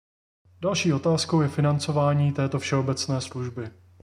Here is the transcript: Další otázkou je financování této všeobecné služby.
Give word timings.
Další 0.61 0.93
otázkou 0.93 1.41
je 1.41 1.47
financování 1.47 2.31
této 2.31 2.59
všeobecné 2.59 3.21
služby. 3.21 3.71